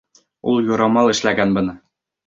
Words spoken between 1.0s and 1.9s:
эшләгән быны!